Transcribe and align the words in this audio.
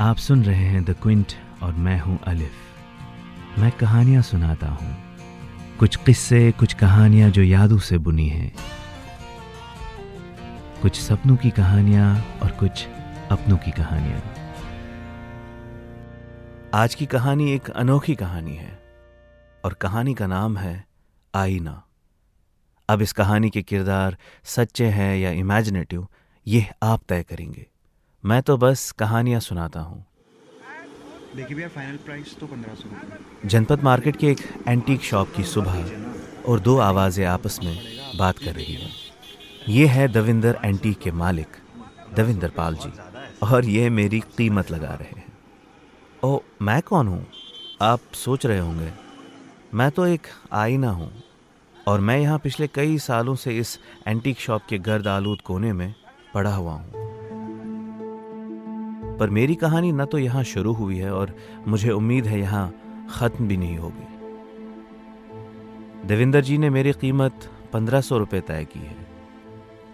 आप 0.00 0.16
सुन 0.16 0.44
रहे 0.44 0.64
हैं 0.64 0.84
द 0.84 0.90
क्विंट 1.02 1.32
और 1.62 1.72
मैं 1.72 2.00
हूँ 2.00 2.18
अलिफ। 2.26 2.52
मैं 3.58 3.72
कहानियाँ 3.72 4.22
सुनाता 4.22 4.68
हूँ। 4.68 4.96
कुछ 5.78 5.96
किस्से, 5.96 6.52
कुछ 6.52 6.74
कहानियाँ 6.74 7.30
जो 7.30 7.42
यादों 7.42 7.78
से 7.78 7.98
बुनी 7.98 8.28
हैं। 8.28 8.54
कुछ 10.82 11.00
सपनों 11.00 11.36
की 11.36 11.50
कहानियाँ 11.50 12.38
और 12.42 12.50
कुछ 12.50 12.86
अपनों 13.30 13.56
की 13.56 13.70
कहानियाँ। 13.70 14.22
आज 16.74 16.94
की 16.94 17.06
कहानी 17.06 17.52
एक 17.52 17.70
अनोखी 17.70 18.14
कहानी 18.14 18.56
है 18.56 18.82
और 19.64 19.74
कहानी 19.74 20.14
का 20.14 20.26
नाम 20.26 20.56
है 20.56 20.86
आईना। 21.34 21.82
अब 22.88 23.02
इस 23.02 23.12
कहानी 23.12 23.50
के 23.50 23.62
किरदार 23.62 24.16
सच्चे 24.44 24.86
हैं 24.86 25.16
या 25.16 25.30
इमेजिनेटिव 25.30 26.08
ये 26.46 26.66
आप 26.82 27.02
तय 27.08 27.22
करेंगे। 27.22 27.73
मैं 28.24 28.42
तो 28.42 28.56
बस 28.56 28.90
कहानियाँ 28.92 29.40
सुनाता 29.40 29.80
हूँ। 29.80 30.04
देखिए 31.36 31.56
भैया 31.56 31.68
फाइनल 31.68 31.96
प्राइस 31.96 32.36
तो 32.40 32.46
पंद्रह 32.46 32.74
सौ 32.74 33.48
जनपद 33.48 33.82
मार्केट 33.82 34.16
के 34.16 34.26
एक 34.26 34.40
एंटीक 34.68 35.02
शॉप 35.02 35.32
की 35.36 35.44
सुबह 35.44 36.50
और 36.50 36.60
दो 36.60 36.76
आवाज़ें 36.78 37.24
आपस 37.26 37.58
में 37.64 37.76
बात 38.18 38.38
कर 38.38 38.54
रही 38.54 38.74
हैं। 38.74 38.90
ये 39.68 39.86
है 39.86 40.08
दविंदर 40.08 40.58
एंटीक 40.64 40.98
के 40.98 41.12
मालिक 41.12 41.56
दविंदर 42.16 42.50
पाल 42.50 42.74
जी। 42.76 42.92
और 43.46 43.64
ये 43.64 43.90
मेरी 43.90 44.20
कीमत 44.38 44.70
लगा 44.70 44.94
रहे 44.94 45.20
हैं। 45.20 45.26
ओ 46.24 46.38
मैं 46.62 46.80
कौन 46.82 47.08
हूँ? 47.08 47.26
आप 47.82 48.00
सोच 48.14 48.46
रहे 48.46 48.58
होंगे। 48.58 48.92
मैं 49.74 49.90
तो 49.90 50.06
एक 50.06 50.26
आईना 50.52 50.90
हूँ। 50.90 51.12
और 51.74 52.00
मैं 52.00 52.18
यहाँ 52.18 52.38
पिछले 52.38 52.66
कई 52.66 52.98
सालों 52.98 53.34
से 53.34 53.58
इस 53.58 53.78
एंटीक 54.08 54.40
शॉप 54.40 54.62
के 54.68 54.78
गर्द 54.80 55.06
आलूद 55.08 55.40
कोने 55.40 55.72
में 55.72 55.94
पड़ा 56.34 56.54
हुआ 56.54 56.72
हूँ। 56.72 57.13
पर 59.18 59.30
मेरी 59.30 59.54
कहानी 59.54 59.92
न 59.92 60.04
तो 60.04 60.18
यहाँ 60.18 60.42
शुरू 60.44 60.72
हुई 60.72 60.96
है 60.98 61.12
और 61.12 61.34
मुझे 61.68 61.90
उम्मीद 61.90 62.26
है 62.26 62.40
यहाँ 62.40 62.74
ख़त्म 63.10 63.48
भी 63.48 63.56
नहीं 63.56 63.76
होगी। 63.78 64.06
देविंदर 66.08 66.40
जी 66.40 66.58
ने 66.58 66.70
मेरी 66.70 66.92
कीमत 66.92 67.48
पंद्रह 67.72 68.00
सौ 68.00 68.18
रुपये 68.18 68.40
तय 68.40 68.64
की 68.64 68.80
है 68.80 68.96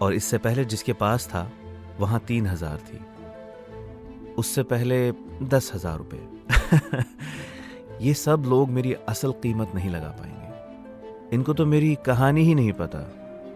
और 0.01 0.13
इससे 0.13 0.37
पहले 0.37 0.65
जिसके 0.65 0.93
पास 0.93 1.27
था, 1.27 1.51
वहाँ 1.99 2.19
तीन 2.27 2.47
हज़ार 2.47 2.77
थी। 2.77 2.99
उससे 4.35 4.63
पहले 4.63 5.11
दस 5.43 5.71
हज़ार 5.75 5.97
रुपये 5.97 7.03
ये 8.05 8.13
सब 8.13 8.43
लोग 8.47 8.69
मेरी 8.69 8.93
असल 9.09 9.31
कीमत 9.43 9.71
नहीं 9.75 9.89
लगा 9.89 10.09
पाएँगे। 10.19 11.35
इनको 11.35 11.53
तो 11.53 11.65
मेरी 11.65 11.95
कहानी 12.05 12.43
ही 12.43 12.55
नहीं 12.55 12.73
पता। 12.73 12.99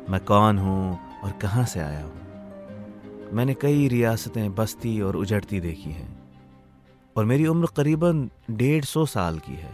मैं 0.10 0.20
कौन 0.26 0.58
हूँ 0.58 1.00
और 1.24 1.32
कहाँ 1.32 1.66
से 1.66 1.80
आया 1.80 2.02
हूँ? 2.04 2.25
मैंने 3.34 3.54
कई 3.54 3.88
रियासतें 3.88 4.54
बस्ती 4.56 5.00
और 5.02 5.16
उजड़ती 5.16 5.60
देखी 5.60 5.90
हैं, 5.90 6.10
और 7.16 7.26
मेरी 7.26 7.48
उम्र 7.48 7.68
करीबन 7.78 8.30
डेढ़ 8.52 8.86
सौ 8.86 9.06
साल 9.06 9.40
की 9.40 9.56
है। 9.56 9.74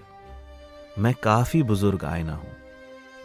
मैं 0.99 1.13
काफ़ी 1.23 1.63
बुज़ुर्ग 1.63 2.05
आयना 2.05 2.33
हूँ। 2.33 2.55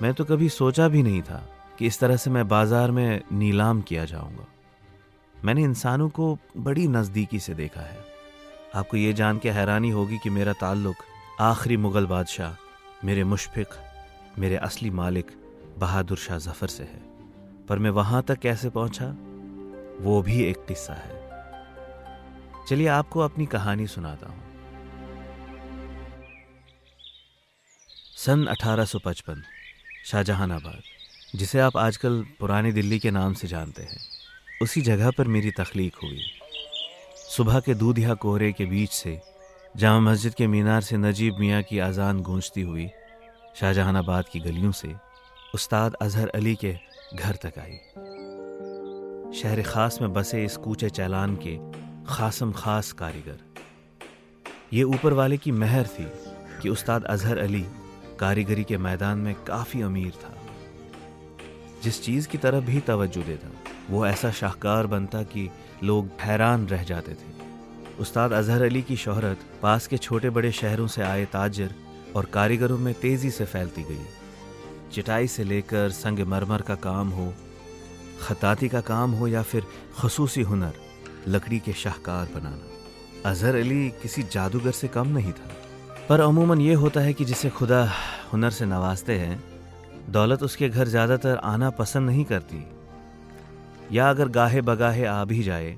मैं 0.03 0.13
तो 0.15 0.25
कभी 0.25 0.49
सोचा 0.49 0.89
भी 0.89 1.03
नहीं 1.03 1.23
था 1.23 1.43
कि 1.79 1.87
इस 1.87 1.99
तरह 2.01 2.17
से 2.17 2.31
मैं 2.31 2.47
बाज़ार 2.49 2.91
में 2.91 3.23
नीलाम 3.33 3.81
किया 3.83 4.05
जाऊँगा। 4.05 4.47
मैंने 5.35 5.63
इंसानों 5.63 6.09
को 6.09 6.37
बड़ी 6.59 6.87
नज़दीकी 6.89 7.39
से 7.39 7.55
देखा 7.55 7.81
है। 7.81 8.05
आपको 8.75 8.97
ये 8.97 9.13
जान 9.13 9.39
के 9.39 9.51
हैरानी 9.51 9.91
होगी 9.91 10.19
कि 10.19 10.31
मेरा 10.31 10.53
ताल्लुक 10.53 10.97
आखिरी 11.41 11.77
मुग़ल 11.77 12.07
बादशाह, 12.07 12.57
मेरे 13.05 13.25
मुशफ़िक, 13.25 13.69
मेरे 14.39 14.57
असली 14.59 14.91
मालिक 14.93 15.31
बहादुर 15.79 16.19
शाह 16.19 16.39
जफ़र 16.41 16.69
से 16.69 16.85
है। 16.85 17.01
पर 17.69 17.79
मैं 17.79 17.91
वहाँ 17.93 18.23
तक 18.23 18.39
कैसे 18.39 18.71
पहुँचा? 18.71 19.17
वो 20.01 20.23
भी 20.23 20.45
एक 20.45 20.57
किस्सा 20.57 20.95
है। 20.95 21.27
चलिए 22.69 22.87
आपको 22.87 23.21
अपनी 23.21 23.47
कहानी 23.47 23.87
सुनाता 23.87 24.27
हूँ। 24.27 24.45
सन 28.17 28.47
1855 28.47 29.43
शाहजहानाबाद, 30.07 30.83
जिसे 31.37 31.61
आप 31.61 31.77
आजकल 31.77 32.27
पुरानी 32.41 32.73
दिल्ली 32.73 32.99
के 32.99 33.11
नाम 33.11 33.35
से 33.35 33.49
जानते 33.49 33.83
हैं, 33.83 33.99
उसी 34.63 34.81
जगह 34.81 35.11
पर 35.11 35.29
मेरी 35.29 35.51
तख्लीक 35.51 35.95
हुई। 35.95 36.21
सुबह 37.37 37.61
के 37.61 37.75
दूधिया 37.75 38.15
कोहरे 38.15 38.53
के 38.53 38.65
बीच 38.65 38.91
से, 38.91 39.21
जामा 39.77 40.11
मस्जिद 40.11 40.35
के 40.35 40.47
मीनार 40.47 40.81
से 40.81 40.97
नजीब 40.97 41.37
मियाँ 41.39 41.63
की 41.63 41.79
आज़ान 41.79 42.21
गूंजती 42.21 42.61
हुई, 42.61 42.89
शाहजहानाबाद 43.57 44.25
की 44.33 44.41
गलियों 44.41 44.73
से, 44.73 44.95
उस्ताद 45.55 45.95
अजहर 45.95 46.29
अली 46.29 46.55
के 46.57 46.79
घर 47.15 47.37
तक 47.37 47.59
आई। 47.59 48.06
शहर 49.43 49.63
ख़ास 49.63 49.99
में 50.01 50.13
बसे 50.13 50.45
इस 50.45 50.57
कूचे 50.57 50.91
चैलान 50.91 51.39
के 51.47 51.59
खासम 52.15 52.53
खास 52.53 52.93
कारीगर। 52.93 53.39
ये 54.73 54.83
ऊपर 54.83 55.13
वाले 55.13 55.37
की 55.37 55.53
महर 55.53 55.87
थी 55.87 56.07
कि 56.63 56.69
उस्ताद 56.69 57.05
अजहर 57.05 57.39
अली 57.39 57.67
कारीगरी 58.21 58.65
के 58.65 58.77
मैदान 58.77 59.19
में 59.19 59.35
काफ़ी 59.35 59.81
अमीर 59.83 60.11
था। 60.11 60.35
जिस 61.83 62.03
चीज़ 62.03 62.29
की 62.29 62.39
तरफ़ 62.39 62.65
भी 62.65 62.81
तवज्जो 62.81 63.23
देता, 63.23 63.49
वो 63.91 64.07
ऐसा 64.07 64.31
शाहकार 64.31 64.87
बनता 64.87 65.23
कि 65.23 65.51
लोग 65.85 66.11
हैरान 66.21 66.67
रह 66.67 66.83
जाते 66.83 67.13
थे। 67.13 67.35
उस्ताद 68.01 68.33
अजहर 68.33 68.63
अली 68.63 68.83
की 68.83 68.97
शोहरत 68.97 69.39
पास 69.63 69.87
के 69.87 69.97
छोटे 69.97 70.31
बड़े 70.31 70.53
शहरों 70.53 70.87
से 70.87 71.03
आए 71.03 71.25
ताजर 71.25 71.75
और 72.17 72.25
कारीगरों 72.25 72.79
में 72.79 72.95
तेज़ी 72.95 73.31
से 73.31 73.45
फैलती 73.45 73.83
गई। 73.83 74.07
चिटाई 74.93 75.27
से 75.27 75.45
लेकर 75.45 75.91
संग 75.91 76.19
मरमर 76.19 76.61
का 76.61 76.75
काम 76.75 77.09
हो 77.09 77.35
ख़ताती 78.21 78.69
का 78.69 78.81
काम 78.83 79.13
हो 79.13 79.27
या 79.29 79.43
फिर 79.43 79.67
खसूसी 79.99 80.43
हुनर, 80.43 80.73
लकड़ी 81.29 81.59
के 81.59 81.73
शाहकार 81.75 82.29
बनाना। 82.35 83.31
अजहर 83.31 83.55
अली 83.57 83.89
किसी 84.03 84.23
जादूगर 84.25 84.71
से 84.73 84.89
कम 84.89 85.09
नहीं 85.09 85.33
था। 85.33 85.51
पर 86.09 86.21
अमूमन 86.21 86.61
ये 86.61 86.75
होता 86.75 87.01
है 87.01 87.13
कि 87.13 87.25
जिसे 87.25 87.51
खुदा 87.51 87.83
हुनर 88.33 88.51
से 88.51 88.67
नवाजते 88.67 89.19
हैं, 89.19 89.43
दौलत 90.11 90.43
उसके 90.43 90.69
घर 90.69 90.89
ज़्यादातर 90.89 91.37
आना 91.45 91.71
पसंद 91.73 92.09
नहीं 92.11 92.25
करती। 92.25 92.65
या 93.93 94.09
अगर 94.11 94.29
गाहे 94.31 94.61
बगाहे 94.63 95.05
आ 95.05 95.25
भी 95.25 95.43
जाए 95.43 95.77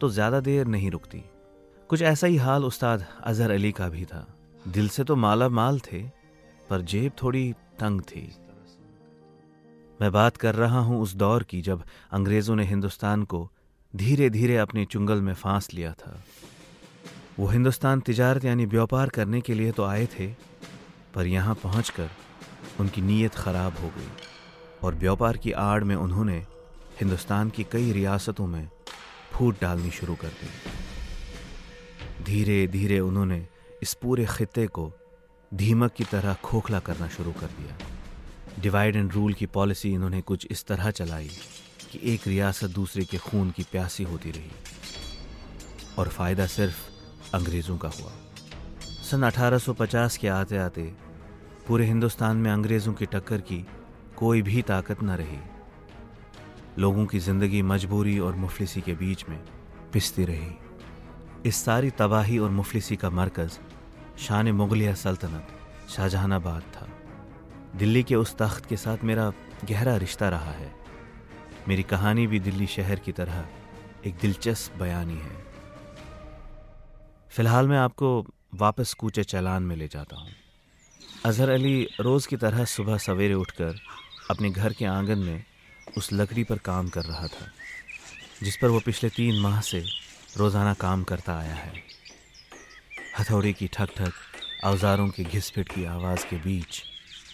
तो 0.00 0.08
ज़्यादा 0.10 0.40
देर 0.40 0.66
नहीं 0.66 0.90
रुकती। 0.90 1.22
कुछ 1.90 2.02
ऐसा 2.04 2.26
ही 2.26 2.36
हाल 2.36 2.64
उस्ताद 2.64 3.04
अजहर 3.24 3.50
अली 3.50 3.72
का 3.72 3.88
भी 3.88 4.04
था। 4.04 4.26
दिल 4.68 4.88
से 4.88 5.04
तो 5.04 5.16
माला 5.16 5.48
माल 5.50 5.78
थे, 5.82 6.02
पर 6.70 6.82
जेब 6.82 7.12
थोड़ी 7.22 7.52
तंग 7.80 8.00
थी। 8.02 8.22
मैं 10.00 10.10
बात 10.12 10.36
कर 10.36 10.54
रहा 10.54 10.78
हूँ 10.78 11.00
उस 11.02 11.14
दौर 11.14 11.42
की 11.42 11.60
जब 11.62 11.82
अंग्रेज़ों 12.12 12.56
ने 12.56 12.64
हिंदुस्तान 12.64 13.22
को 13.24 13.50
धीरे 13.94 14.28
धीरे 14.30 14.56
अपने 14.56 14.84
चुंगल 14.84 15.20
में 15.20 15.34
फांस 15.34 15.68
लिया 15.74 15.92
था। 15.92 16.22
वो 17.38 17.46
हिंदुस्तान 17.46 18.00
तिजारत 18.00 18.44
यानी 18.44 18.66
व्यापार 18.66 19.08
करने 19.08 19.40
के 19.40 19.54
लिए 19.54 19.72
तो 19.72 19.84
आए 19.84 20.06
थे, 20.06 20.26
पर 21.14 21.26
यहाँ 21.26 21.54
पहुँच 21.54 21.92
उनकी 22.80 23.00
नीयत 23.02 23.34
ख़राब 23.34 23.72
हो 23.82 23.88
गई 23.88 24.08
और 24.82 24.94
व्यापार 24.94 25.36
की 25.36 25.52
आड़ 25.52 25.84
में 25.84 25.96
उन्होंने 25.96 26.38
हिंदुस्तान 27.00 27.50
की 27.50 27.64
कई 27.72 27.92
रियासतों 27.92 28.46
में 28.46 28.68
फूट 29.32 29.60
डालनी 29.60 29.90
शुरू 29.90 30.14
कर 30.14 30.28
दी। 30.28 30.48
धीरे 32.24 32.66
धीरे 32.66 32.98
उन्होंने 33.00 33.46
इस 33.82 33.94
पूरे 33.94 34.24
खत्े 34.26 34.66
को 34.66 34.92
धीमक 35.52 35.92
की 35.92 36.04
तरह 36.04 36.34
खोखला 36.44 36.80
करना 36.80 37.08
शुरू 37.08 37.32
कर 37.32 37.46
दिया। 37.58 37.76
डिवाइड 38.60 38.96
एंड 38.96 39.12
रूल 39.12 39.34
की 39.34 39.46
पॉलिसी 39.46 39.92
इन्होंने 39.92 40.20
कुछ 40.20 40.46
इस 40.50 40.64
तरह 40.64 40.90
चलाई 40.90 41.30
कि 41.92 42.00
एक 42.04 42.26
रियासत 42.26 42.68
दूसरे 42.68 43.04
के 43.04 43.18
खून 43.18 43.50
की 43.50 43.62
प्यासी 43.62 44.04
होती 44.04 44.30
रही। 44.30 44.50
और 45.98 46.08
फ़ायदा 46.08 46.46
सिर्फ़ 46.46 46.76
अंग्रेज़ों 47.34 47.78
का 47.78 47.88
हुआ। 47.88 48.12
सन 48.82 49.22
1850 49.22 50.16
के 50.16 50.28
आते 50.28 50.56
आते 50.56 50.94
पूरे 51.68 51.86
हिंदुस्तान 51.86 52.36
में 52.36 52.50
अंग्रेज़ों 52.50 52.92
की 52.92 53.06
टक्कर 53.06 53.40
की 53.40 53.66
कोई 54.16 54.42
भी 54.42 54.62
ताकत 54.62 55.02
न 55.02 55.10
रही। 55.10 55.38
लोगों 56.78 57.06
की 57.06 57.18
ज़िंदगी 57.18 57.62
मजबूरी 57.62 58.18
और 58.18 58.34
मुफलिसी 58.34 58.80
के 58.80 58.92
बीच 58.92 59.24
में 59.28 59.38
पिसती 59.92 60.24
रही। 60.24 60.52
इस 61.46 61.64
सारी 61.64 61.90
तबाही 61.90 62.38
और 62.38 62.50
मुफलिसी 62.50 62.96
का 62.96 63.10
मरकज़ 63.10 63.58
शान 64.18 64.48
मुगलिया 64.48 64.94
सल्तनत 64.94 65.48
शाहजहानाबाद 65.90 66.62
था। 66.62 66.88
दिल्ली 67.76 68.02
के 68.02 68.14
उस 68.14 68.36
तख्त 68.36 68.66
के 68.66 68.76
साथ 68.76 69.04
मेरा 69.04 69.32
गहरा 69.64 69.96
रिश्ता 69.96 70.28
रहा 70.28 70.52
है। 70.52 70.72
मेरी 71.68 71.82
कहानी 71.82 72.26
भी 72.26 72.40
दिल्ली 72.40 72.66
शहर 72.66 72.98
की 72.98 73.12
तरह 73.12 73.44
एक 74.06 74.14
दिलचस्प 74.14 74.78
बयानी 74.78 75.16
है। 75.16 75.36
फ़िलहाल 77.30 77.68
मैं 77.68 77.78
आपको 77.78 78.26
वापस 78.54 78.94
कूचे 78.94 79.24
चलान 79.24 79.62
में 79.62 79.76
ले 79.76 79.88
जाता 79.88 80.16
हूँ। 80.16 80.32
अजहर 81.26 81.48
अली 81.48 81.88
रोज़ 82.00 82.28
की 82.28 82.36
तरह 82.36 82.64
सुबह 82.64 82.96
सवेरे 82.96 83.34
उठकर 83.34 83.80
अपने 84.30 84.50
घर 84.50 84.72
के 84.72 84.84
आँगन 84.84 85.18
में 85.18 85.44
उस 85.98 86.12
लकड़ी 86.12 86.44
पर 86.44 86.58
काम 86.58 86.88
कर 86.88 87.04
रहा 87.04 87.26
था, 87.26 87.46
जिस 88.42 88.56
पर 88.56 88.68
वो 88.68 88.80
पिछले 88.80 89.10
तीन 89.10 89.40
माह 89.40 89.60
से 89.60 89.84
रोज़ाना 90.36 90.74
काम 90.74 91.02
करता 91.04 91.38
आया 91.38 91.54
है। 91.54 91.72
हथौड़ी 93.18 93.52
की 93.52 93.68
ठक 93.68 93.88
ठक 93.96 94.12
औजारों 94.64 95.08
की 95.08 95.24
घिसपिट 95.24 95.68
की 95.68 95.84
आवाज़ 95.84 96.26
के 96.26 96.36
बीच 96.36 96.82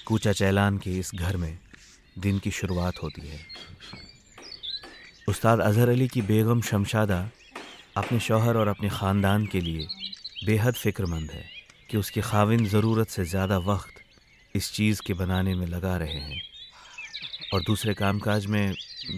कूचा 0.07 0.33
चैलान 0.33 0.79
के 0.79 0.91
इस 0.99 1.11
घर 1.15 1.37
में 1.37 1.59
दिन 2.17 2.39
की 2.39 2.51
शुरुआत 2.51 3.03
होती 3.03 3.27
है। 3.29 3.39
उस्ताद 5.29 5.61
अजहर 5.61 5.89
अली 5.89 6.09
की 6.09 6.23
बेगम 6.23 6.61
शमशादा 6.63 7.19
अपने 7.97 8.19
शौहर 8.21 8.57
और 8.57 8.69
अपने 8.69 8.89
ख़ानदान 8.91 9.47
के 9.47 9.61
लिए 9.61 9.87
बेहद 10.47 10.75
फ़िक्रमंद 10.75 11.31
है 11.31 11.45
कि 11.91 11.97
उसके 11.97 12.21
खाविन 12.23 12.67
ज़रूरत 12.67 13.09
से 13.09 13.25
ज़्यादा 13.25 13.59
वक्त 13.61 14.03
इस 14.55 14.73
चीज़ 14.73 15.01
के 15.07 15.15
बनाने 15.15 15.55
में 15.55 15.67
लगा 15.67 15.97
रहे 15.97 16.21
हैं 16.21 16.41
और 17.55 17.63
दूसरे 17.63 17.95
कामकाज 17.95 18.47
में 18.47 18.75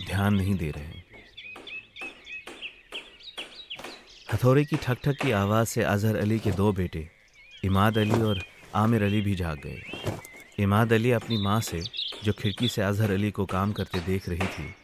ध्यान 0.07 0.35
नहीं 0.35 0.55
दे 0.55 0.71
रहे 0.71 0.85
हैं। 0.85 1.05
हथौड़े 4.33 4.65
की 4.65 4.77
ठक 4.77 4.99
ठक 5.05 5.23
की 5.23 5.31
आवाज़ 5.35 5.69
से 5.69 5.83
अजहर 5.85 6.17
अली 6.17 6.39
के 6.39 6.53
दो 6.53 6.73
बेटे 6.73 7.09
इमाद 7.65 7.99
अली 7.99 8.23
और 8.23 8.45
आमिर 8.77 9.03
अली 9.03 9.21
भी 9.21 9.35
जाग 9.35 9.59
गए। 9.59 9.83
इमाद 10.59 10.93
अली 10.93 11.11
अपनी 11.13 11.37
माँ 11.37 11.61
से, 11.61 11.81
जो 12.25 12.33
खिड़की 12.33 12.69
से 12.69 12.83
अजहर 12.83 13.11
अली 13.11 13.31
को 13.31 13.45
काम 13.47 13.73
करते 13.73 14.01
देख 14.01 14.29
रही 14.29 14.47
थी, 14.49 14.75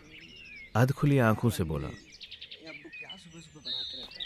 अध 0.77 0.93
खुली 0.93 1.19
आँखों 1.21 1.51
से 1.51 1.65
बोला, 1.65 1.89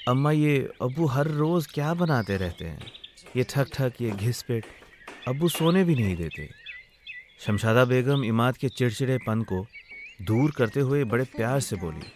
अम्मा, 0.09 0.31
ये 0.33 0.59
अबू 0.83 1.07
हर 1.07 1.29
रोज़ 1.29 1.69
क्या 1.75 1.93
बनाते 1.95 2.37
रहते 2.37 2.65
हैं? 2.65 2.93
ये 3.37 3.45
ठक 3.51 3.69
ठक, 3.75 3.93
ये 4.01 4.11
घिस 4.11 4.43
पेट 4.43 4.65
अबू 5.29 5.49
सोने 5.49 5.85
भी 5.85 5.95
नहीं 5.95 6.17
देते। 6.17 6.49
शमशादा 7.41 7.85
बेगम 7.85 8.25
इमाद 8.25 8.57
के 8.57 8.69
चिड़चिड़ेपन 8.69 9.43
को 9.43 9.65
दूर 10.23 10.51
करते 10.51 10.81
हुए 10.81 11.05
बड़े 11.05 11.25
प्यार 11.37 11.61
से 11.61 11.77
बोली, 11.77 12.07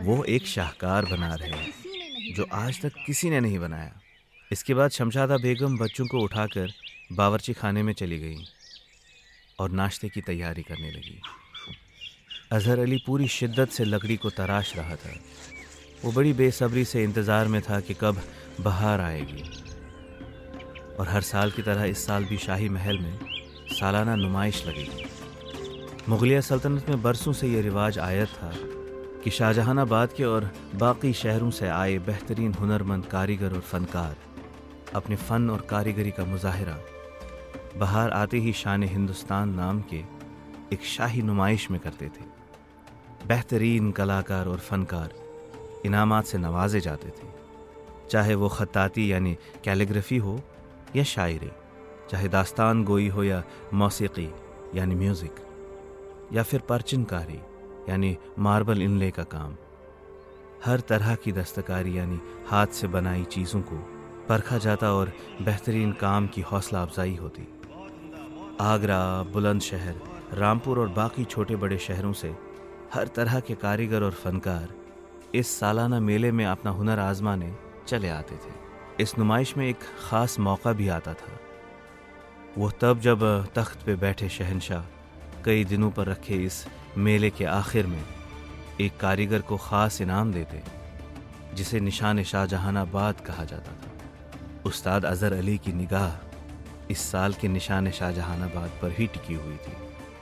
वो 0.00 0.22
एक 0.24 0.46
शाहकार 0.46 1.04
बना 1.04 1.34
रहे 1.34 1.50
हैं, 1.50 2.34
जो 2.34 2.46
आज 2.54 2.80
तक 2.82 2.92
किसी 3.06 3.30
ने 3.30 3.40
नहीं 3.40 3.58
बनाया। 3.58 4.00
इसके 4.50 4.74
बाद 4.74 4.90
शमशादा 4.90 5.36
बेगम 5.36 5.76
बच्चों 5.78 6.06
को 6.06 6.20
उठाकर 6.20 6.72
बावरची 7.14 7.52
खाने 7.52 7.82
में 7.82 7.92
चली 7.92 8.18
गई 8.18 8.44
और 9.58 9.70
नाश्ते 9.70 10.08
की 10.08 10.20
तैयारी 10.20 10.62
करने 10.62 10.90
लगी। 10.90 11.20
अजहर 12.52 12.78
अली 12.78 12.96
पूरी 13.06 13.28
शिद्दत 13.28 13.68
से 13.68 13.84
लकड़ी 13.84 14.16
को 14.16 14.30
तराश 14.30 14.76
रहा 14.76 14.96
था। 14.96 15.14
वो 16.04 16.12
बड़ी 16.12 16.32
बेसब्री 16.32 16.84
से 16.84 17.02
इंतज़ार 17.04 17.48
में 17.48 17.60
था 17.62 17.80
कि 17.80 17.94
कब 17.94 18.20
बहार 18.60 19.00
आएगी। 19.00 19.42
और 20.98 21.08
हर 21.08 21.20
साल 21.22 21.50
की 21.50 21.62
तरह 21.62 21.84
इस 21.84 22.04
साल 22.06 22.24
भी 22.24 22.36
शाही 22.38 22.68
महल 22.68 22.98
में 22.98 23.18
सालाना 23.70 24.14
नुमाइश 24.16 24.64
लगेगी 24.66 25.04
मुगलिया 26.08 26.40
सल्तनत 26.40 26.88
में 26.88 27.02
बरसों 27.02 27.32
से 27.32 27.48
ये 27.48 27.60
रिवाज 27.62 27.98
आया 27.98 28.24
था 28.26 28.52
कि 29.24 29.30
शाहजहानाबाद 29.30 30.12
के 30.12 30.24
और 30.24 30.50
बाकी 30.74 31.12
शहरों 31.12 31.50
से 31.50 31.68
आए 31.68 31.98
बेहतरीन 32.06 32.54
हुनरमंद 32.54 33.06
कारीगर 33.06 33.54
और 33.54 33.60
फनकार 33.60 34.16
अपने 34.94 35.16
फ़न 35.18 35.50
और 35.50 35.66
कारीगरी 35.70 36.10
का 36.10 36.24
मुजाहरा 36.24 36.78
बाहर 37.76 38.10
आते 38.12 38.38
ही 38.38 38.52
शान 38.52 38.82
हिंदुस्तान 38.84 39.54
नाम 39.54 39.80
के 39.90 40.02
एक 40.72 40.84
शाही 40.86 41.22
नुमाइश 41.22 41.70
में 41.70 41.78
करते 41.80 42.06
थे। 42.06 42.24
बेहतरीन 43.26 43.90
कलाकार 43.92 44.48
और 44.48 44.58
फनकार 44.60 45.14
इनामात 45.86 46.24
से 46.24 46.38
नवाजे 46.38 46.80
जाते 46.80 47.08
थे। 47.10 47.28
चाहे 48.10 48.34
वो 48.34 48.48
ख़त्ताती 48.48 49.10
यानी 49.12 49.36
कैलीग्राफी 49.64 50.16
हो 50.16 50.38
या 50.96 51.04
शायरी, 51.04 51.50
चाहे 52.10 52.28
दास्तान 52.28 52.84
गोई 52.84 53.08
हो 53.08 53.24
या 53.24 53.42
मौसीकी 53.74 54.28
यानी 54.74 54.94
म्यूज़िक, 54.94 55.34
या 56.32 56.42
फिर 56.42 56.60
परचनकारी 56.60 57.40
यानी 57.88 58.16
मार्बल 58.38 58.82
इनले 58.82 59.10
का 59.10 59.22
काम। 59.34 59.56
हर 60.64 60.80
तरह 60.80 61.14
की 61.14 61.32
दस्तकारी 61.32 61.98
यानी 61.98 62.20
हाथ 62.48 62.66
से 62.72 62.86
बनाई 62.88 63.24
चीज़ों 63.26 63.60
को 63.62 63.76
परखा 64.28 64.58
जाता 64.58 64.92
और 64.92 65.12
बेहतरीन 65.42 65.92
काम 66.00 66.26
की 66.26 66.40
हौसला 66.42 66.82
अफजाई 66.82 67.14
होती। 67.16 67.48
आगरा, 68.60 69.22
बुलंदशहर, 69.32 69.94
रामपुर 70.32 70.78
और 70.78 70.88
बाकी 70.88 71.24
छोटे 71.24 71.56
बड़े 71.56 71.78
शहरों 71.78 72.12
से 72.12 72.34
हर 72.94 73.06
तरह 73.06 73.40
के 73.40 73.54
कारीगर 73.54 74.02
और 74.02 74.12
फनकार 74.14 74.68
इस 75.34 75.58
सालाना 75.60 75.98
मेले 76.00 76.30
में 76.32 76.44
अपना 76.46 76.70
हुनर 76.70 76.98
आजमाने 76.98 77.52
चले 77.88 78.08
आते 78.08 78.34
थे। 78.34 79.02
इस 79.02 79.18
नुमाइश 79.18 79.56
में 79.56 79.66
एक 79.68 79.78
ख़ास 80.00 80.38
मौका 80.38 80.72
भी 80.72 80.88
आता 80.88 81.14
था। 81.14 81.38
वह 82.58 82.72
तब 82.80 83.00
जब 83.00 83.24
तख्त 83.54 83.82
पे 83.86 83.96
बैठे 83.96 84.28
शहनशाह 84.28 84.84
कई 85.44 85.64
दिनों 85.64 85.90
पर 85.90 86.06
रखे 86.06 86.34
इस 86.36 86.64
मेले 86.98 87.30
के 87.30 87.44
आखिर 87.44 87.86
में 87.86 88.02
एक 88.80 88.96
कारीगर 88.96 89.40
को 89.40 89.56
ख़ास 89.56 90.00
इनाम 90.00 90.32
देते, 90.32 90.62
जिसे 91.54 91.80
निशान 91.80 92.22
शाहजहानाबाद 92.22 93.20
कहा 93.20 93.44
जाता 93.44 93.72
था। 93.72 93.90
उस्ताद 94.66 95.04
अज़हर 95.04 95.32
अली 95.32 95.58
की 95.58 95.72
निगाह 95.72 96.10
इस 96.90 97.10
साल 97.12 97.34
के 97.34 97.48
निशान 97.48 97.90
शाहजहानाबाद 97.90 98.70
पर 98.82 98.94
ही 98.98 99.06
टिकी 99.06 99.34
हुई 99.34 99.56
थी। 99.56 99.72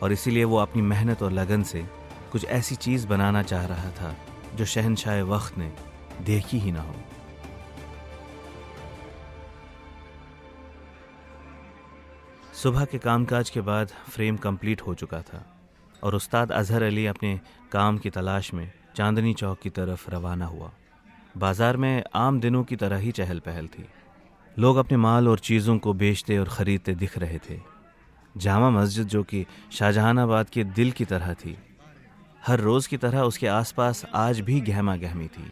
और 0.02 0.12
इसीलिए 0.12 0.44
वो 0.44 0.56
अपनी 0.56 0.82
मेहनत 0.82 1.22
और 1.22 1.32
लगन 1.32 1.62
से 1.62 1.84
कुछ 2.32 2.44
ऐसी 2.44 2.74
चीज़ 2.76 3.06
बनाना 3.06 3.42
चाह 3.42 3.66
रहा 3.66 3.90
था, 3.90 4.14
जो 4.54 4.64
शहनशाह 4.64 5.22
वक्त 5.24 5.58
ने 5.58 5.72
देखी 6.20 6.58
ही 6.58 6.72
ना 6.72 6.82
हो। 6.82 6.94
सुबह 12.54 12.84
के 12.84 12.98
कामकाज 12.98 13.50
के 13.50 13.60
बाद 13.60 13.92
फ्रेम 14.10 14.36
कंप्लीट 14.36 14.80
हो 14.80 14.94
चुका 14.94 15.20
था, 15.22 15.44
और 16.02 16.14
उस्ताद 16.14 16.52
अजहर 16.52 16.82
अली 16.82 17.06
अपने 17.06 17.40
काम 17.72 17.98
की 17.98 18.10
तलाश 18.10 18.52
में 18.54 18.70
चांदनी 18.96 19.34
चौक 19.34 19.58
की 19.58 19.70
तरफ़ 19.70 20.10
रवाना 20.10 20.46
हुआ। 20.46 20.70
बाज़ार 21.36 21.76
में 21.76 22.02
आम 22.14 22.40
दिनों 22.40 22.62
की 22.64 22.76
तरह 22.76 22.96
ही 22.96 23.12
चहल 23.12 23.38
पहल 23.38 23.66
थी। 23.66 23.88
लोग 24.58 24.76
अपने 24.76 24.96
माल 24.96 25.28
और 25.28 25.38
चीज़ों 25.38 25.78
को 25.78 25.92
बेचते 25.92 26.36
और 26.38 26.48
ख़रीदते 26.48 26.94
दिख 26.94 27.16
रहे 27.18 27.38
थे। 27.38 27.58
जामा 28.34 28.70
मस्जिद 28.70 29.06
जो 29.08 29.22
कि 29.22 29.44
शाहजहानाबाद 29.72 30.48
के 30.48 30.64
दिल 30.64 30.90
की 30.90 31.04
तरह 31.04 31.34
थी, 31.34 31.56
हर 32.46 32.60
रोज़ 32.60 32.88
की 32.88 32.96
तरह 32.96 33.20
उसके 33.20 33.46
आसपास 33.46 34.04
आज 34.14 34.40
भी 34.40 34.60
गहमा 34.60 34.96
गहमी 34.96 35.26
थी। 35.26 35.50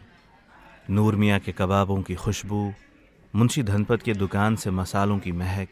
नूर 0.89 1.15
मियाँ 1.15 1.39
के 1.39 1.51
कबाबों 1.51 2.01
की 2.01 2.15
खुशबू, 2.15 2.73
मुंशी 3.33 3.63
धनपत 3.63 4.01
के 4.01 4.13
दुकान 4.13 4.55
से 4.55 4.71
मसालों 4.71 5.17
की 5.19 5.31
महक 5.31 5.69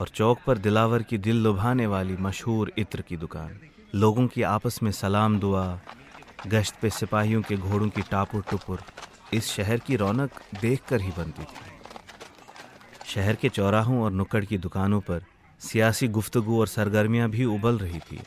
और 0.00 0.08
चौक 0.08 0.38
पर 0.46 0.58
दिलावर 0.58 1.02
की 1.02 1.18
दिल 1.18 1.36
लुभाने 1.36 1.86
वाली 1.86 2.16
मशहूर 2.16 2.72
इत्र 2.78 3.02
की 3.02 3.16
दुकान। 3.16 3.58
लोगों 3.94 4.26
की 4.26 4.42
आपस 4.42 4.82
में 4.82 4.90
सलाम 4.92 5.38
दुआ, 5.40 5.80
गश्त 6.46 6.74
पे 6.82 6.90
सिपाहियों 6.90 7.42
के 7.42 7.56
घोड़ों 7.56 7.88
की 7.88 8.02
टापुर 8.02 8.44
टुपुर 8.50 8.82
इस 9.34 9.46
शहर 9.46 9.78
की 9.78 9.96
रौनक 9.96 10.30
देखकर 10.60 11.00
ही 11.00 11.12
बनती 11.18 11.42
थी। 11.42 11.77
शहर 13.08 13.34
के 13.34 13.48
चौराहों 13.48 14.00
और 14.02 14.12
नुक्कड़ 14.12 14.44
की 14.44 14.56
दुकानों 14.58 15.00
पर 15.00 15.22
सियासी 15.60 16.08
गुफ्तगु 16.08 16.58
और 16.60 16.66
सरगर्मियाँ 16.68 17.28
भी 17.30 17.44
उबल 17.46 17.78
रही 17.78 17.98
थी। 18.00 18.18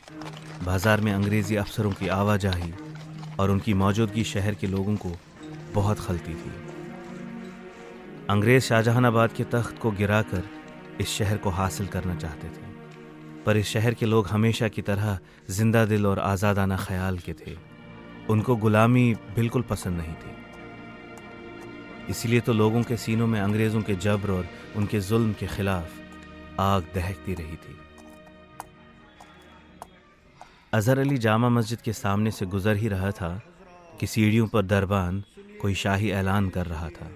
बाज़ार 0.64 1.00
में 1.00 1.12
अंग्रेज़ी 1.12 1.56
अफसरों 1.56 1.92
की 1.92 2.08
आवाजाही 2.10 2.72
और 3.40 3.50
उनकी 3.50 3.74
मौजूदगी 3.74 4.24
शहर 4.24 4.54
के 4.54 4.66
लोगों 4.66 4.96
को 4.96 5.12
बहुत 5.74 6.00
खलती 6.00 6.34
थी। 6.34 6.50
अंग्रेज़ 8.30 8.64
शाहजहानाबाद 8.64 9.32
के 9.32 9.44
तख्त 9.52 9.78
को 9.78 9.90
गिराकर 9.92 10.42
इस 11.00 11.08
शहर 11.08 11.36
को 11.36 11.50
हासिल 11.52 11.86
करना 11.86 12.14
चाहते 12.16 12.48
थे, 12.48 12.66
पर 13.44 13.56
इस 13.56 13.66
शहर 13.68 13.94
के 13.94 14.06
लोग 14.06 14.26
हमेशा 14.28 14.68
की 14.68 14.82
तरह 14.82 15.18
ज़िंदा 15.50 15.84
दिल 15.86 16.06
और 16.06 16.18
आज़ादाना 16.20 16.76
ख्याल 16.78 17.18
के 17.18 17.32
थे। 17.34 17.56
उनको 18.30 18.56
गुलामी 18.56 19.12
बिल्कुल 19.36 19.62
पसंद 19.70 19.98
नहीं 19.98 20.14
थी। 20.14 20.32
इसलिए 22.10 22.40
तो 22.40 22.52
लोगों 22.52 22.82
के 22.82 22.96
सीनों 22.96 23.26
में 23.26 23.40
अंग्रेज़ों 23.40 23.82
के 23.82 23.94
जबर 23.94 24.30
और 24.30 24.48
उनके 24.76 25.00
जुल्म 25.00 25.32
के 25.32 25.46
खिलाफ 25.46 25.90
आग 26.60 26.86
दहकती 26.94 27.34
रही 27.34 27.56
थी। 27.56 27.76
अजहर 30.74 30.98
अली 30.98 31.18
जामा 31.18 31.48
मस्जिद 31.48 31.80
के 31.80 31.92
सामने 31.92 32.30
से 32.30 32.46
गुजर 32.46 32.76
ही 32.76 32.88
रहा 32.88 33.10
था 33.10 33.42
कि 34.00 34.06
सीढ़ियों 34.06 34.46
पर 34.46 34.62
दरबान 34.62 35.24
कोई 35.60 35.74
शाही 35.74 36.10
ऐलान 36.10 36.48
कर 36.48 36.66
रहा 36.66 36.88
था। 36.88 37.10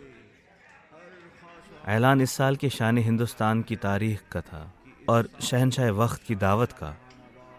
ऐलान 1.89 2.21
इस 2.21 2.31
साल 2.31 2.57
के 2.57 2.71
शान 2.71 2.99
हिंदुस्तान 2.99 3.63
की 3.63 3.77
तारीख 3.77 4.23
का 4.33 4.41
था 4.41 4.75
और 5.09 5.29
शहनशाह 5.41 5.91
वक्त 5.91 6.23
की 6.23 6.35
दावत 6.35 6.73
का, 6.73 6.97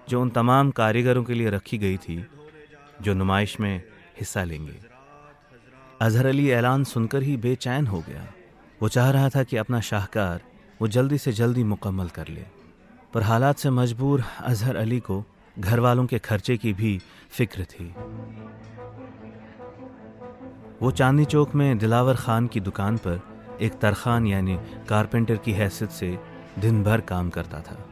जो 0.10 0.22
उन 0.22 0.30
तमाम 0.30 0.72
कारीगरों 0.72 1.24
के 1.24 1.34
लिए 1.34 1.50
रखी 1.50 1.78
गई 1.78 1.98
थी, 1.98 2.26
जो 3.02 3.14
नुमाइश 3.14 3.60
में 3.60 3.84
हिस्सा 4.20 4.44
लेंगे। 4.44 4.97
अजहर 6.02 6.26
अली 6.26 6.50
ऐलान 6.50 6.84
सुनकर 6.84 7.24
ही 7.24 7.38
बेचैन 7.38 7.88
हो 7.88 8.00
गया। 8.00 8.34
वो 8.82 8.90
चाह 8.90 9.10
रहा 9.12 9.30
था 9.30 9.44
कि 9.44 9.58
अपना 9.58 9.82
शाहकार 9.82 10.42
वो 10.82 10.88
जल्दी 10.88 11.18
से 11.18 11.32
जल्दी 11.32 11.64
मुकम्मल 11.64 12.08
कर 12.08 12.28
ले। 12.28 12.46
पर 13.14 13.24
हालात 13.24 13.58
से 13.58 13.70
मजबूर 13.70 14.24
अजहर 14.40 14.76
अली 14.76 15.00
को 15.00 15.24
घर 15.60 15.80
वालों 15.80 16.06
के 16.06 16.20
खर्चे 16.20 16.58
की 16.58 16.74
भी 16.74 17.02
फ़िक्र 17.30 17.64
थी। 17.64 17.86
वो 20.82 20.92
चांदनी 20.92 21.26
चौक 21.26 21.56
में 21.56 21.78
दिलावर 21.78 22.16
खान 22.16 22.48
की 22.48 22.60
दुकान 22.60 22.98
पर 22.98 23.22
एक 23.62 23.80
तरखान 23.80 24.28
यानी 24.28 24.60
कारपेंटर 24.90 25.38
की 25.38 25.52
हैसियत 25.52 25.92
से 25.92 26.20
दिन 26.60 26.84
भर 26.84 27.02
काम 27.02 27.30
करता 27.30 27.60
था। 27.60 27.90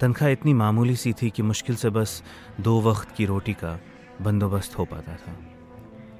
तनख्वाह 0.00 0.30
इतनी 0.30 0.54
मामूली 0.54 0.96
सी 0.96 1.12
थी 1.12 1.30
कि 1.30 1.42
मुश्किल 1.42 1.76
से 1.76 1.90
बस 1.90 2.22
दो 2.60 2.80
वक्त 2.80 3.08
की 3.16 3.26
रोटी 3.26 3.52
का 3.52 3.80
बंदोबस्त 4.22 4.78
हो 4.78 4.84
पाता 4.84 5.12
था। 5.12 5.36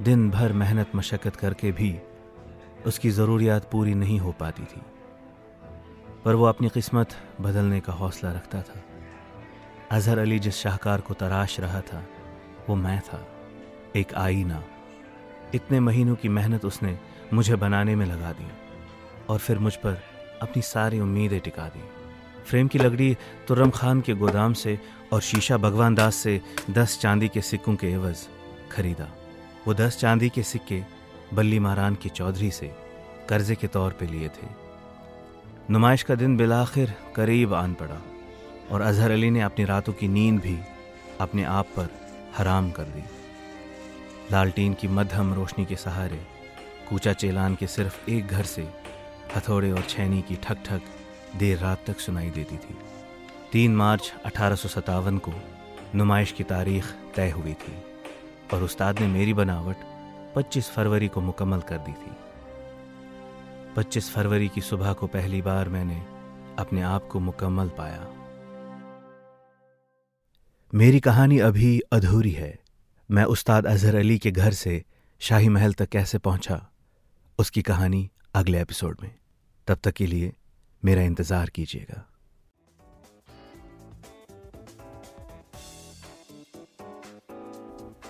दिन 0.02 0.30
भर 0.30 0.52
मेहनत 0.52 0.90
मशक्क़त 0.94 1.36
करके 1.36 1.72
भी 1.72 1.98
उसकी 2.86 3.10
ज़रूरियात 3.10 3.70
पूरी 3.70 3.94
नहीं 3.94 4.18
हो 4.18 4.32
पाती 4.32 4.62
थी। 4.62 4.80
पर 6.24 6.34
वो 6.34 6.44
अपनी 6.44 6.68
किस्मत 6.68 7.16
बदलने 7.40 7.80
का 7.80 7.92
हौसला 7.92 8.32
रखता 8.32 8.62
था। 8.62 8.84
अजहर 9.90 10.18
अली 10.18 10.38
जिस 10.38 10.56
शाहकार 10.56 11.00
को 11.00 11.14
तराश 11.14 11.60
रहा 11.60 11.80
था, 11.80 12.04
वो 12.68 12.74
मैं 12.74 13.00
था, 13.00 13.26
एक 13.96 14.14
आईना। 14.14 14.64
इतने 15.54 15.80
महीनों 15.80 16.14
की 16.14 16.28
मेहनत 16.28 16.64
उसने 16.64 16.98
मुझे 17.32 17.56
बनाने 17.56 17.96
में 17.96 18.06
लगा 18.06 18.32
दी 18.32 18.50
और 19.28 19.38
फिर 19.38 19.58
मुझ 19.58 19.76
पर 19.76 20.02
अपनी 20.42 20.62
सारी 20.62 21.00
उम्मीदें 21.00 21.40
टिका 21.40 21.68
दी। 21.68 21.82
फ्रेम 22.46 22.68
की 22.68 22.78
लकड़ी 22.78 23.16
तुर्रम 23.48 23.70
खान 23.70 24.00
के 24.00 24.14
गोदाम 24.14 24.52
से 24.52 24.80
और 25.12 25.20
शीशा 25.20 25.56
भगवान 25.56 25.94
दास 25.94 26.14
से 26.14 26.40
दस 26.70 27.00
चांदी 27.00 27.28
के 27.28 27.40
सिक्कों 27.40 27.76
के 27.76 27.86
एवज 27.86 28.28
खरीदा। 28.72 29.17
वो 29.68 29.74
दस 29.74 29.98
चांदी 29.98 30.28
के 30.28 30.42
सिक्के 30.42 30.84
बल्ली 31.34 31.58
महारान 31.58 31.94
की 31.94 32.08
चौधरी 32.08 32.50
से 32.50 32.70
कर्जे 33.28 33.54
के 33.54 33.66
तौर 33.66 33.92
पे 33.92 34.06
लिए 34.06 34.28
थे। 34.28 34.46
नुमाइश 35.70 36.02
का 36.02 36.14
दिन 36.14 36.36
बिलाखिर 36.36 36.94
करीब 37.16 37.54
आन 37.54 37.74
पड़ा 37.74 38.00
और 38.70 38.80
अजहर 38.80 39.10
अली 39.10 39.30
ने 39.30 39.40
अपनी 39.40 39.64
रातों 39.64 39.92
की 39.92 40.08
नींद 40.08 40.40
भी 40.40 40.58
अपने 41.20 41.44
आप 41.44 41.66
पर 41.66 41.88
हराम 42.36 42.70
कर 42.70 42.82
दी। 42.82 43.02
लालटीन 44.32 44.74
की 44.74 44.88
मध्यम 44.88 45.34
रोशनी 45.34 45.64
के 45.64 45.76
सहारे 45.76 46.26
कूचा 46.88 47.12
चेलान 47.12 47.54
के 47.54 47.66
सिर्फ़ 47.66 48.10
एक 48.10 48.26
घर 48.26 48.44
से 48.44 48.68
हथौड़े 49.36 49.70
और 49.72 49.82
छैनी 49.82 50.22
की 50.22 50.36
ठक 50.36 50.64
ठक 50.64 50.80
देर 51.36 51.58
रात 51.58 51.84
तक 51.86 52.00
सुनाई 52.00 52.30
देती 52.30 52.56
थी। 52.56 52.78
तीन 53.52 53.76
मार्च 53.76 54.12
अठारह 54.24 54.54
सौ 54.54 54.68
सतावन 54.68 55.18
को 55.18 55.32
नुमाइश 55.94 56.32
की 56.32 56.44
तारीख 56.44 56.84
तय 57.16 57.30
हुई 57.30 57.54
थी। 57.54 57.76
और 58.54 58.62
उस्ताद 58.62 58.98
ने 58.98 59.06
मेरी 59.06 59.34
बनावट 59.34 59.76
25 60.36 60.70
फरवरी 60.70 61.08
को 61.08 61.20
मुकम्मल 61.20 61.60
कर 61.60 61.78
दी 61.78 61.92
थी। 61.92 62.16
25 63.76 64.10
फरवरी 64.10 64.48
की 64.48 64.60
सुबह 64.60 64.92
को 64.92 65.06
पहली 65.06 65.42
बार 65.42 65.68
मैंने 65.68 66.02
अपने 66.58 66.82
आप 66.82 67.08
को 67.08 67.20
मुकम्मल 67.20 67.68
पाया। 67.68 68.06
मेरी 70.74 71.00
कहानी 71.00 71.38
अभी 71.38 71.80
अधूरी 71.92 72.30
है। 72.30 72.58
मैं 73.10 73.24
उस्ताद 73.24 73.66
अजहर 73.66 73.94
अली 73.94 74.18
के 74.18 74.30
घर 74.30 74.52
से 74.52 74.84
शाही 75.18 75.48
महल 75.48 75.72
तक 75.72 75.88
कैसे 75.88 76.18
पहुँचा, 76.18 76.70
उसकी 77.38 77.62
कहानी 77.62 78.10
अगले 78.34 78.60
एपिसोड 78.60 78.96
में। 79.02 79.14
तब 79.66 79.78
तक 79.84 79.92
के 79.92 80.06
लिए 80.06 80.32
मेरा 80.84 81.02
इंतज़ार 81.02 81.50
कीजिएगा। 81.50 82.17